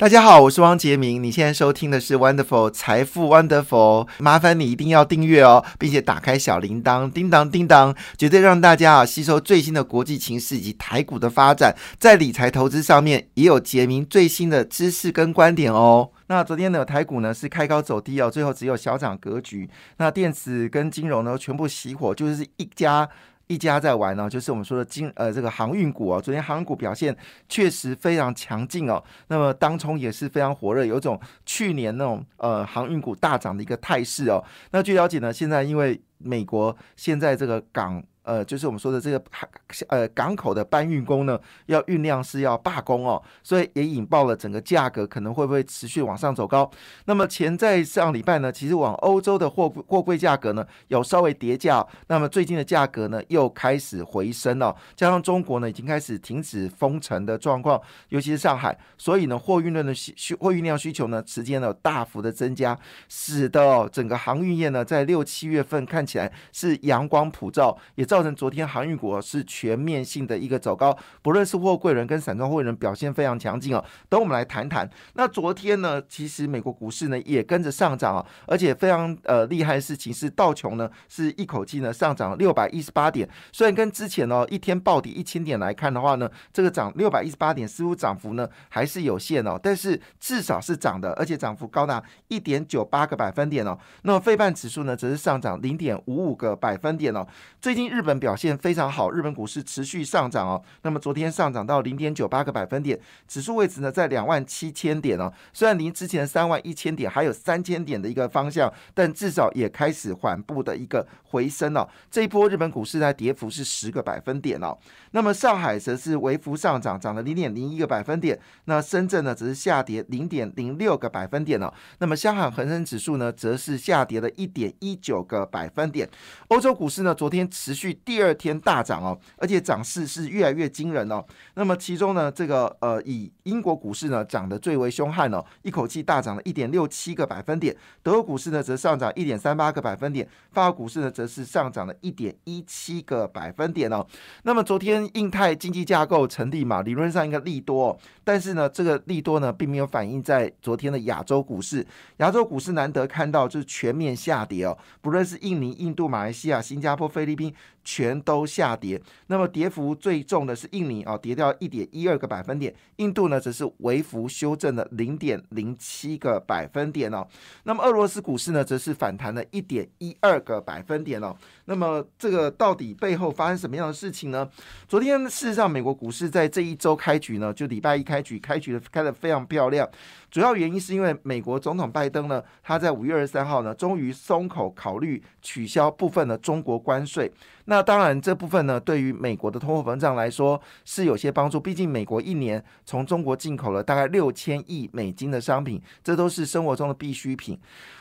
[0.00, 1.22] 大家好，我是汪杰明。
[1.22, 16.08] 你现在收听的是 Wonderful 财富 Wonderful，麻烦你一定要订阅哦，并且打开小铃铛，叮当叮当，绝对让大家啊吸收最新的国际情势以及台股的发展，在理财投资上面也有杰明最新的知识跟观点哦。
[16.28, 19.68] 那昨天呢，台股呢是开高走低哦，最后只有小涨格局。
[19.98, 23.06] 那电子跟金融呢全部熄火，就是一家。
[23.50, 27.14] 一家在玩呢，就是我们说的金呃这个航运股哦，昨天航运股表现
[27.48, 34.40] 确实非常强劲哦，那么当冲也是非常火热，有种去年那种呃航运股大涨的一个态势哦。
[34.70, 38.00] 那据了解呢，现在因为美国现在这个港。
[38.30, 39.48] 呃，就是我们说的这个海
[39.88, 46.70] 呃港口的搬运工呢，要运量是要罢工哦，所以也引爆了整个价格可能会不会持续往上走高。
[47.06, 54.72] 那么前在上礼拜呢，其实往欧洲的货货柜价格呢有稍微跌价，那么最近的价格呢又开始回升了。
[54.94, 68.19] 加上中国呢已经开始停止封城的状况，尤其是上海，所以呢货运量的需货运量需求呢时间呢大幅的增加，使得整个航运业呢在六七月份看起来是阳光普照，也造。
[68.20, 73.82] 造成昨天航运股是全面性的一个走高，不论是货柜人跟散装货人表现非常强劲哦。
[74.10, 74.86] 等我们来谈谈。
[75.14, 83.26] 那昨天呢，其实美国股市呢也跟着上涨啊，而且非常呃厉害的事情是道琼呢是一口气呢上涨六百一十八点。
[83.52, 93.78] 虽然跟之前呢一天暴跌一千点来看的话呢，这个涨六百一十八点似乎涨幅呢还是有限哦，但是至少是涨的，而且涨幅高达一点九八个百分点哦。
[94.02, 97.26] 那么费半指数呢则是上涨零点五五个百分点哦。
[97.58, 100.62] 最近日本表现非常好，日本股市持续上涨哦。
[100.82, 105.32] 那么昨天上涨到零点九八个百分点，指数位置呢在两万七千点哦。
[105.52, 111.88] 虽然离之前三万一千点还有三千点的一个方向，但至少也开始缓步的一个回升了。
[112.10, 114.76] 这一波日本股市在跌幅是十个百分点哦。
[115.12, 118.38] 那么上海则是微幅上涨，涨了零点零一个百分点。
[118.64, 121.72] 那深圳呢则是下跌零点零六个百分点哦。
[121.98, 126.08] 那么香港恒生指数呢则是下跌了一点一九个百分点。
[126.48, 128.30] 欧洲股市呢昨天持续第二。
[128.40, 131.22] 天大涨哦，而且涨势是越来越惊人哦。
[131.56, 137.76] 那么其中呢，这个呃，以英国股市呢涨得最为凶悍哦，一口气大涨了一点六七个百分点。
[138.02, 144.06] 德国股市呢则上涨一点三八个百分点，法国股市呢则是上涨了一点一七个百分点哦。
[144.44, 151.86] 那么昨天印太经济架构成立嘛，理论上应该利多，但是呢，这个利多呢并没有反映在昨天的亚洲股市。
[152.18, 157.54] 亚洲股市难得看到就是全面下跌哦，不论是印尼、印度、马来西亚、新加坡、菲律宾。
[157.82, 167.26] 全都下跌，那么跌幅最重的是印尼啊，跌掉一点一二个百分点，印度呢则是微幅修正了零点零七个百分点哦。
[167.64, 171.34] 那么俄罗斯股市呢则是反弹了一点一二个百分点哦。
[171.64, 174.48] 那么这个到底背后发生什么样的事情呢？
[174.86, 179.88] 昨天事实上美国股市在这一周开局呢，就礼拜一开局，开局的开的非常漂亮。
[180.30, 187.30] 主要原因是因为美国总统拜登呢，他在五月二十三号呢，终于松口考虑取消部分的中国关税。
[187.70, 191.60] 那当然这部分呢，对于美国的通货膨胀来说是有些帮助。
[191.60, 197.56] 毕竟美国一年从中国进口了大概六千亿美金的商品，这都是生活中的必需品。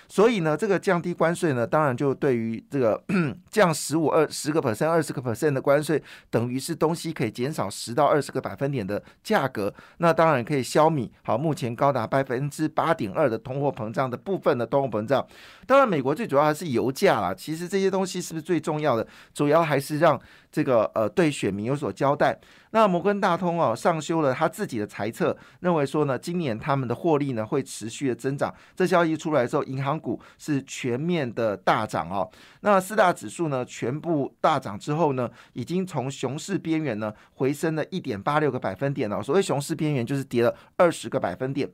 [0.10, 3.00] 所以呢，这个降低关税呢，当然就对于这个
[3.52, 9.72] 降十五二十个 percent、二十个 percent 的关税，等于是东西可以减少十到二十个百分点的价格。
[10.00, 15.26] 那当然可以消弭好目前高达百分之八点二的通货膨胀的部分的通货膨胀。
[15.68, 17.32] 当然，美国最主要还是油价啦。
[17.32, 19.08] 其实这些东西是不是最重要的？
[19.36, 20.20] 主要还是让
[20.52, 22.36] 这个呃对选民有所交代。
[22.72, 28.54] 那摩根大通哦上修了他自己的猜测，认为说呢，今年他们的获利呢会持续的增长。
[28.76, 32.30] 这消息出来之后，银行股是全面的大涨哦。
[32.62, 39.22] 那四大指数呢全部大涨之后呢，已经从熊市边缘呢回升了一点八六个百分点了。
[39.24, 41.68] 所谓熊市边缘就是跌了二十个百分点。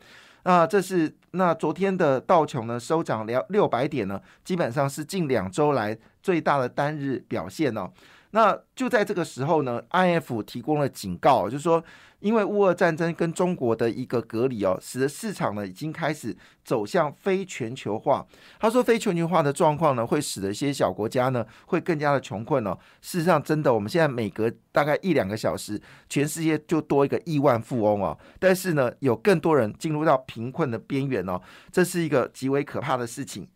[0.44, 7.91] 那这是那昨天的道琼呢收涨了六百点呢，基本上是近两周来最大的单日表现哦。
[8.35, 11.81] 那就在这个时候呢，IF 提供了警告，就是说，
[12.19, 18.27] 因为乌俄战争跟中国的一个隔离哦，使得市场呢已经开始走向非全球化。
[18.59, 22.77] 他说，非全球化的状况呢，会使得一些小国家呢会更加的穷困哦。
[23.01, 28.18] 事实上，真的，我们现在每隔大概一两个小时，全世界就多一个亿万富翁哦。
[28.38, 33.48] 但是呢，有更多人进入到贫困的边缘哦，这是一个极为可怕的事情。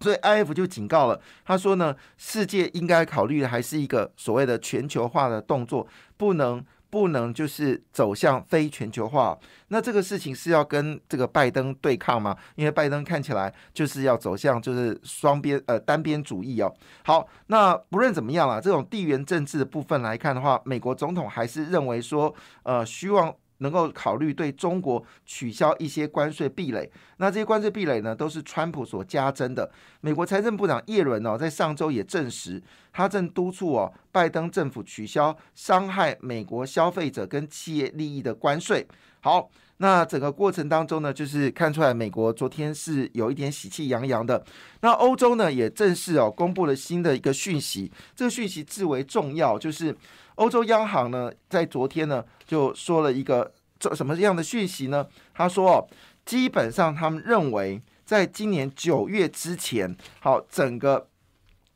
[0.00, 9.38] 所以 I F 就警告了，他说呢，世界应该考虑的还是一个所谓的全球化的动作，不能不能就是走向非全球化。
[9.68, 12.36] 那这个事情是要跟这个拜登对抗吗？
[12.56, 16.72] 因为拜登看起来就是要走向就是双边呃单边主义哦。
[17.04, 22.34] 好，那不论怎么样啊，这种地缘政治的部分来看的话，美国总统还是认为说，
[22.64, 23.34] 呃，希望。
[23.58, 26.90] 能够考虑对中国取消一些关税壁垒。
[27.18, 29.70] 那这些关税壁垒呢，都是川普所加征的。
[30.00, 32.62] 美国财政部长耶伦哦，在上周也证实，
[32.92, 38.86] 他正督促哦拜登政府取消伤害美国消费者跟企业利益的关税。
[39.20, 44.44] 好，那整个过程当中呢，就是看出来美国昨天是有一点喜气洋洋的。
[44.80, 49.96] 那欧洲呢，也正式哦公布了新的一个讯息，这个讯息至为重要，就是
[50.36, 53.52] 欧洲央行呢在昨天呢就说了一个。
[53.78, 55.06] 这什么样的讯息呢？
[55.34, 55.86] 他说哦，
[56.24, 61.06] 基本上他们认为，在今年九月之前，好，整个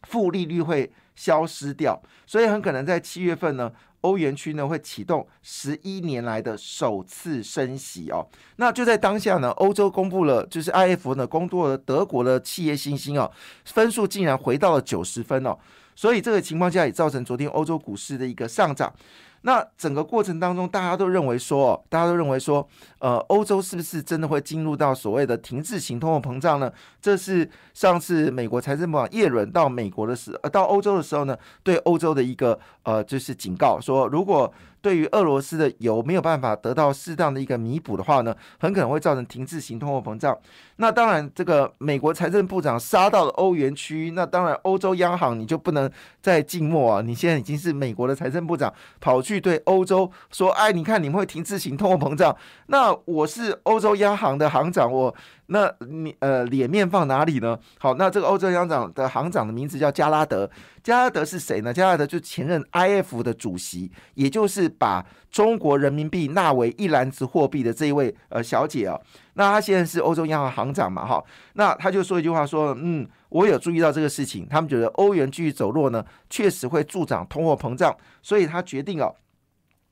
[0.04, 3.70] 负利率会消失掉，所以很可能在七月份呢，
[4.02, 8.26] 欧元区呢会启动十一年来的首次升息哦。
[8.56, 13.30] 那就在当下呢，欧洲公布了，就是 I F 呢公布了德国的企业信心哦，
[13.64, 15.58] 分数竟然回到了九十分哦，
[15.94, 18.92] 所以这个情况下也造成昨天欧洲股市的一个上涨。
[19.42, 22.66] 那整个过程当中，大家都认为说，大家都认为说，
[22.98, 26.70] 呃，欧洲是不是真的会进入到所谓的停滞型通货膨胀呢？
[27.00, 40.36] 这是上次美国财政部长耶伦到美国的时，呃，到欧洲的时候呢，对欧洲的一个呃，就是警告说，如果对于俄罗斯的油没有办法得到适当的一个弥补的话呢，很可能会造成停滞型通货膨胀。
[40.76, 45.90] 那当然，这个美国财政部长杀到了欧元区，那当然欧洲央行你就不能
[46.22, 47.02] 再静默啊！
[47.02, 52.34] 你现在已经是美国的财政部长，跑去对欧洲说：“哎，你看你们会停滞型通货膨胀，
[52.68, 55.14] 那我是欧洲央行的行长，我。”
[55.52, 57.58] 那你呃脸面放哪里呢？
[57.78, 60.48] 好，那这个欧洲央长的行长的名字叫加拉德，
[60.82, 61.74] 加拉德是谁呢？
[61.74, 69.00] 加拉德就前任 IF 的主席，也就是把中国人民币纳为一篮子货币的这一位呃小姐哦。
[69.34, 71.04] 那她现在是欧洲央行行长嘛？
[71.04, 71.22] 哈，
[71.54, 79.12] 那他就说一句话说，嗯，我有注意到这个事情，他们觉得欧元继续走弱呢，确实会助长通货膨胀，所以他决定哦。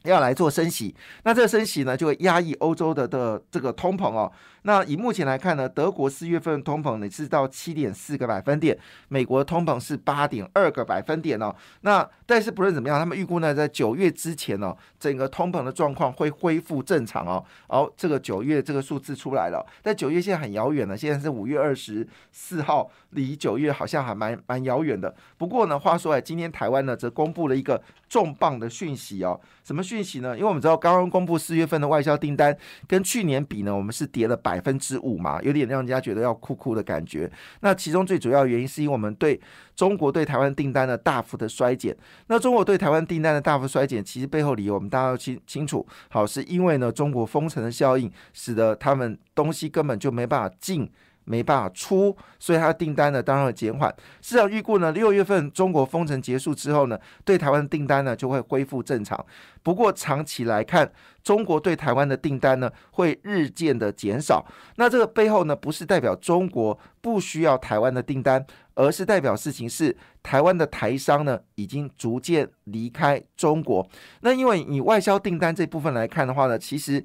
[0.05, 4.31] 要来做升息，那这个升息呢，就会压抑欧洲的的这个通膨哦。
[4.62, 8.77] 那以目前来看呢，德国四月份通膨呢是到七点四个百分点，
[9.09, 11.55] 美国通膨是八点二个百分点哦。
[11.83, 17.45] 那但是不论怎么样，他们预估呢，在九月之前哦，整个通膨的状况会恢复正常哦。
[17.69, 25.15] 哦，这个九月这个数字出来了，但九月现在很遥远了，现在是五月二十四号，离九月好像还蛮蛮遥远的。
[25.39, 29.83] 不过呢，话说来，今天台湾呢则公布了一个重磅的讯息哦，什么？
[29.88, 30.37] 讯息呢？
[30.37, 32.55] 因为我们知道刚刚公布四月份的外销订单，
[32.87, 37.31] 跟去年比呢，我们是跌了百分之五嘛，有点让人家觉得要哭哭的感觉。
[37.61, 39.40] 那其中最主要原因是因为我们对
[39.75, 41.96] 中国对台湾订单的大幅的衰减。
[42.26, 45.87] 那中国对台湾订单的大幅衰减，其实背后理由我们大家要清清楚。
[46.11, 50.90] 好，是因为呢中国封城的效应，使得他们东西根本就没办法进。
[51.29, 53.95] 没办法出，所以它的订单呢当然会减缓。
[54.23, 59.23] 市场预估呢，六月份中国封城结束之后呢，对台湾的订单呢就会恢复正常。
[59.63, 60.91] 不过长期来看，
[61.23, 64.47] 中国对台湾的订单呢会日渐的减少。
[64.77, 68.43] 那这个背后呢，不是代表中国不需要台湾的订单，
[68.75, 73.87] 而是代表事情是台湾的台商呢已经逐渐离开中国。
[74.23, 77.05] 那因为你外销订单这部分来看的话呢，其实。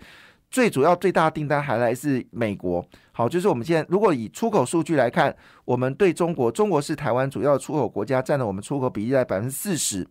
[0.53, 2.85] 最主要最大的订单还来自美国。
[3.11, 5.35] 好，就是我们现在如果以出口数据来看，
[5.65, 10.07] 我们对中国，中国是台湾主要的出口国家，占了我们出口比例在百分之四十。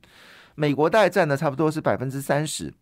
[0.56, 2.75] 美国大概占的差不多是百分之三十，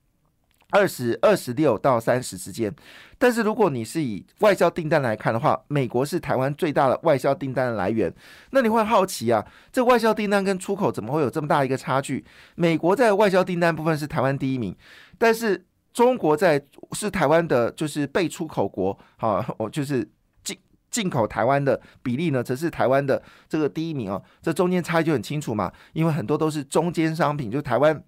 [0.71, 2.75] 二十二十六到三十之间。
[3.19, 8.11] 但是如果你是以外销订单来看的话，美国是台湾最大的外销订单的来源。
[8.53, 12.25] 那你会好奇啊，这外销订单跟出口怎么会有这么大一个差距？
[12.55, 14.75] 美国在外销订单部分是台湾第一名，
[15.19, 15.67] 但是。
[15.93, 20.09] 中国在是台湾的，就是被出口国，好，我就是
[20.43, 20.57] 进
[20.91, 24.23] 进口台湾的比例呢，则是台湾的这个第一名哦。
[24.41, 28.03] 这中间差异就很清楚嘛，因为很多都是中间商品，就台湾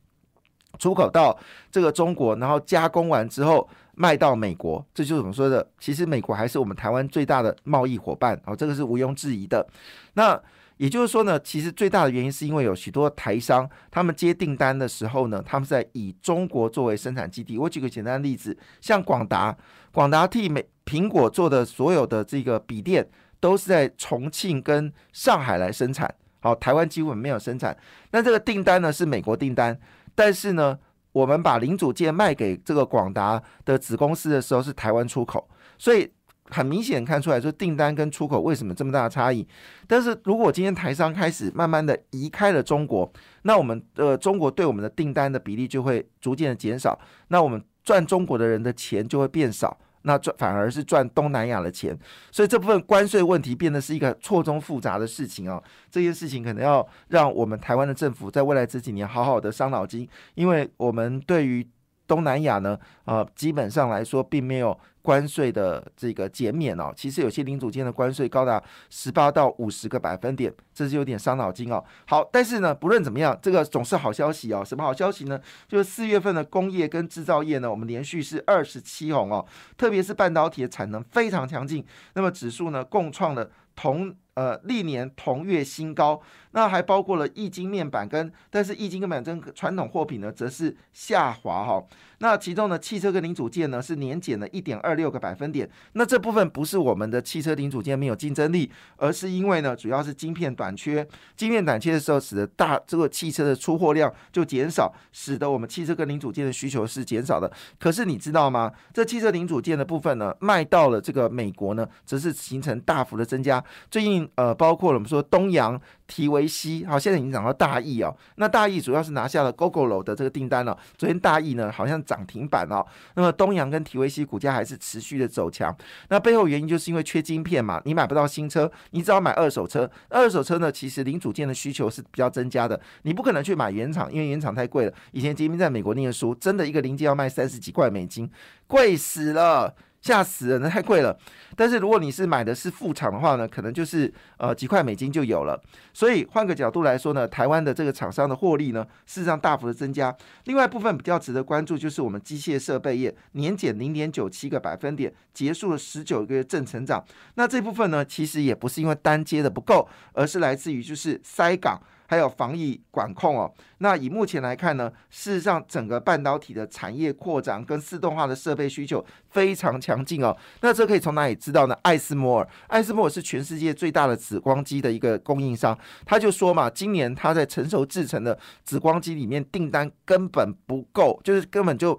[0.78, 1.36] 出口到
[1.70, 9.66] 这个中国，然后加工完之后卖到美国，这就是我们说的，其实美国还是我们台湾最大的贸易伙伴，哦，这个是毋庸置疑的。
[10.14, 10.40] 那
[10.82, 17.56] 也就是说呢，其实最大的原因是因为有许多台商，他们接订单的时候呢，他们在以中国作为生产基地。
[17.56, 19.56] 我举个简单的例子，像广达，
[19.92, 23.08] 广达替美苹果做的所有的这个笔电，
[23.38, 26.12] 都是在重庆跟上海来生产。
[26.40, 27.78] 好，台湾基本没有生产。
[28.10, 29.78] 那这个订单呢是美国订单，
[30.16, 30.76] 但是呢，
[31.12, 35.48] 我们把零组件卖给这个广达的子公司的时候是台湾出口，
[35.78, 36.10] 所以。
[36.52, 39.47] 很明显看出来，说订单跟出口为什么这么大的差异？
[39.87, 43.11] 但是如果今天台商开始慢慢的移开了中国，
[43.42, 51.99] 那我们呃中国对我们的订单的比例就会逐渐的减少，那我们赚中国的人的钱就会变少，那赚反而是赚东南亚的钱，
[52.30, 55.62] 所以这部分关税问题变得是一个错综复杂的事情啊。
[55.90, 61.66] 这件事情可能要让我们台湾的政府在未来这几年好好的伤脑筋，因为我们对于。
[62.12, 64.78] 东南亚呢，呃，基本上来说并没有。
[65.04, 71.83] 关税的这个减免哦，其实有些零组件的关税高达十八到五十个百分点，这是有点伤脑筋哦。
[72.07, 74.64] 好，但是呢，不论怎么样，这个总是好消息哦。
[74.64, 75.40] 什么好消息呢？
[75.66, 79.45] 就是四月份的工业跟制造业呢，我们连续是二十七红哦，
[79.76, 84.14] 特别是半导体的产能非常强劲，那么指数呢共创了同。
[84.34, 86.18] 呃，历年同月新高，
[86.52, 91.84] 那还包括了液晶面板跟，但是液晶面板跟传统货品呢，则是下滑哈。
[92.18, 95.68] 那其中呢，汽车跟零组件呢是年减了一点二六个百分点。
[95.94, 101.06] 那这部分不是我们的汽车零组件没有竞争力，而是因为呢，主要是晶片短缺。
[101.36, 107.52] 晶片短缺的时候，使得大这个汽车的出货量就减少，使得我们汽车跟零组件的需求是减少的。
[107.78, 108.72] 可是你知道吗？
[108.94, 113.62] 这汽车零组件的部分呢，卖到了这个美国呢，则是形成大幅的增加。
[113.90, 114.21] 最近。
[114.34, 118.14] 呃，包括了我们说东阳、提维西，好，现在已经涨到大益哦。
[118.36, 120.76] 那大益主要是拿下了 GoGo 的这个订单了。
[120.96, 122.84] 昨天大益呢，好像涨停板哦。
[123.14, 125.74] 那么东阳跟提维西股价还是持续的走强。
[126.08, 129.90] 那背后原因就是因为缺晶片嘛，你买不到新车，你只好买二手车。
[130.08, 132.80] 二手车呢，其实零组件的需求是比较增加的。
[133.02, 134.92] 你不可能去买原厂，因为原厂太贵了。
[135.12, 138.30] 以前杰明在美国念书，真的一个零件要卖三十几块美金，
[138.66, 139.74] 贵死了。
[140.02, 141.16] 吓死人，那太贵了。
[141.56, 145.59] 但是如果你是买的是副厂的话呢，可能就是呃几块美金就有了。
[145.94, 150.14] 所以换个角度来说呢，台湾的这个厂商的获利呢，事实上大幅的增加。
[150.44, 157.04] 另外部分比较值得关注就是我们机械设备业年减零点九七个百分点，结束了十九个月正成长。
[157.35, 161.80] 那这部分呢，其实也不是因为单接的不够，而是来自于就是塞港。
[162.12, 170.37] 还有防疫管控哦，那以目前来看呢，事实上整个半导体的产业扩展跟自动化的设备需求非常强劲哦。
[170.61, 171.75] 那这可以从哪里知道呢？
[171.81, 181.99] 艾斯摩尔，艾斯摩尔是全世界最大的紫光机的一个供应商，他就说嘛，今年他在成熟制成的紫光机里面订单根本不够，就是根本就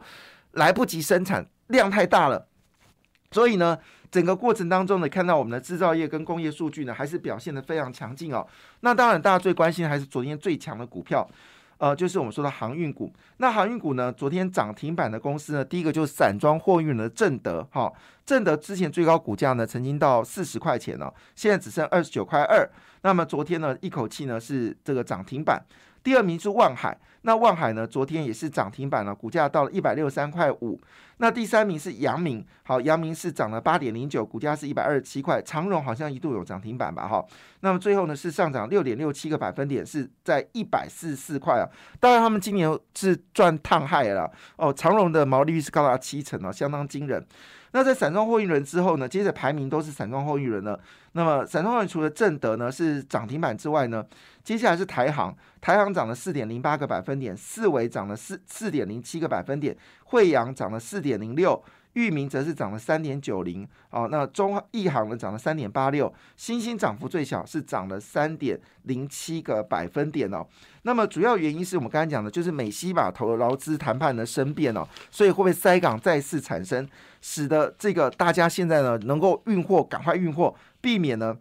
[0.52, 2.46] 来不及生产，量太大了，
[3.32, 3.80] 所以呢。
[4.14, 8.48] 整个过程当中呢，看到我们的制造业跟工业数据呢，还是表现的非常强劲哦。
[8.82, 11.28] 那当然，大家最关心还是昨天最强的股票，
[11.80, 13.12] 呃，就是我们说的航运股。
[13.38, 17.92] 那航运股呢，昨天涨停板的公司呢，第一个就是散装货运的正德，哈，
[18.24, 22.70] 正德之前最高股价呢，曾经到四十块钱哦，现在只剩二十九块二。
[23.02, 25.60] 那么昨天呢，一口气呢是这个涨停板。
[26.04, 30.80] 第二名是万海，那万海呢，昨天也是涨停板了，股价到了一百六十三块五。
[31.18, 35.42] 那第三名是阳明，好，阳明是涨了八点零九，股价是一百二十七块。
[35.42, 37.24] 长荣好像一度有涨停板吧，哈。
[37.62, 41.70] 那么最后呢是上涨六点六七个百分点，是在一百四十四块啊。
[42.00, 47.26] 当然他们今年是赚烫害了哦，长荣的毛利率是高达七成啊，相当惊人。
[47.76, 50.80] 那在散装货运轮之后呢，接着排名都是散装货运轮了。
[51.14, 54.06] 那么散装货运除了正德呢是涨停板之外呢，
[54.44, 61.64] 接下来是台航，台航涨了四点零八个百分点，四维涨了四四点零七个百分点，惠阳涨了四点零六。
[61.94, 70.44] 域名则是涨了三点九零，哦，那中亿行呢涨了三点八六，新兴涨幅最小是涨了三点零七个百分点哦。
[70.82, 76.90] 那么主要原因是我们刚才讲的，就是美西码头的劳资谈判的生变哦，所以会不会塞港再次产生，
[77.22, 81.38] 使得这个大家现在呢能够运货赶快运货，避免呢？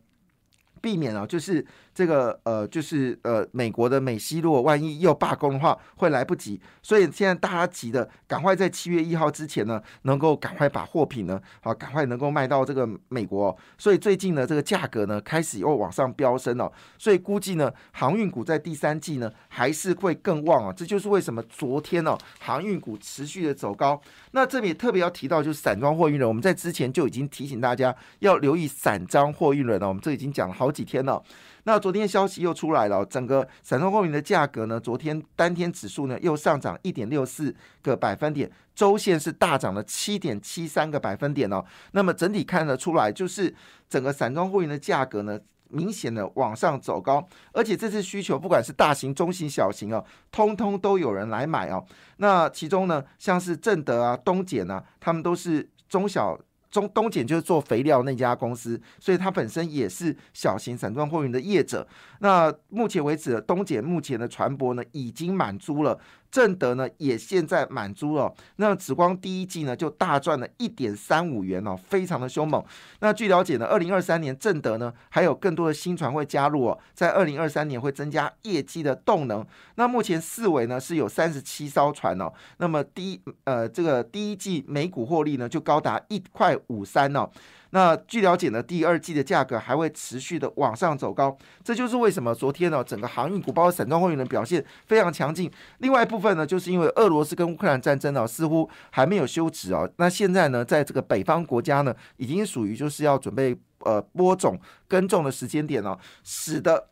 [0.82, 6.60] 避免啊，就是这个呃，就是呃，美国的美西，如果万一又罢工的话，会来不及。
[6.82, 13.56] 所以现在大家急的，赶快在七月一号之前呢，能够赶快把货品呢，好，赶快能够卖到这个美国。
[13.78, 16.72] 所以最近呢，这个价格呢，开始又往上飙升了。
[16.98, 20.72] 所以估计呢，航运股在第三季呢，还是会更旺啊。
[20.72, 24.00] 这就是为什么昨天呢，航运股持续的走高。
[24.32, 29.86] 那这里特别要提到，就是散装货运轮，我们在之前就已经提醒大家要留意散装货运轮了。
[29.86, 30.72] 我们这已经讲了好。
[30.72, 31.22] 几天了，
[31.64, 41.64] 那昨天消息又出来了，整个散装货运的价格呢，昨天单天指数呢又上涨一点六四个百分点，周线是大涨了七点七三个百分点哦。
[41.92, 43.54] 那么整体看得出来，就是
[43.88, 45.38] 整个散装货运的价格呢，
[45.68, 51.84] 明显的往上走高，而且这次需求不管是大型、中型、小型哦，通通都有人来买哦。
[52.16, 56.38] 那其中呢，像是正德啊、东碱啊，他们都是中小。
[56.72, 61.86] 中东碱就是做肥料那家公司，所以它本身也是小型散装货运的业者。
[62.20, 66.00] 那目前为止，东碱目前的船舶呢，已经满足了。
[66.32, 72.64] 正德呢也现在满租了，那紫光第一季呢就大赚了一点三五元哦，非常的凶猛。
[73.00, 79.46] 那据了解呢，二零二三年正德呢还有更多的新船会加入哦，在二零二三年会增加业绩的动能。
[79.74, 87.28] 那目前四维呢是有三十七艘船哦，那么第一呃这个第一季每股获利呢就高达一块五三哦。
[87.74, 95.50] 那据了解呢，第二季的价格还会持续的往上走高，这就是为什么昨天呢整个航运股包括散装货运的表现非常强劲。
[95.78, 106.88] 另外一部分呢，就是因为俄罗斯跟乌克兰战争呢似乎还没有休止啊，那现在呢在这个北方国家呢已经属于就是要准备呃播种耕种的时间点了，使得。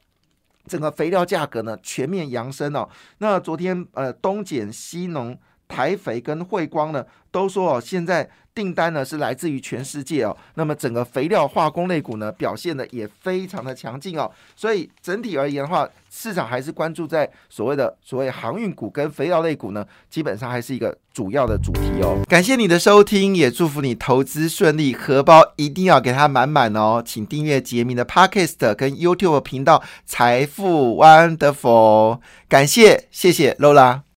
[0.66, 2.86] 整个肥料价格呢全面扬升哦。
[3.18, 5.36] 那昨天呃东碱、西农、
[5.70, 10.36] 台肥跟汇光呢都说哦，现在订单呢是来自于全世界哦。
[10.54, 14.28] 那么整个肥料化工类股呢表现的也非常的强劲哦。
[14.56, 22.18] 所以整体而言的话，市场还是关注在所谓的所谓航运股跟肥料类股呢，基本上还是一个主要的主题哦。
[22.28, 27.00] 感谢你的收听，也祝福你投资顺利，荷包一定要给它满满哦。
[27.06, 34.00] 请订阅杰明的 Podcast 跟 YouTube 频道财富 Wonderful，感谢谢谢 Lola。